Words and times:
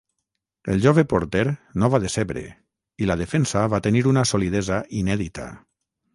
El 0.75 0.79
jove 0.85 1.03
porter 1.11 1.43
no 1.83 1.89
va 1.97 1.99
decebre 2.05 2.43
i 3.05 3.11
la 3.11 3.19
defensa 3.21 3.63
va 3.75 3.83
tenir 3.89 4.05
una 4.15 4.27
solidesa 4.33 4.83
inèdita. 5.05 5.49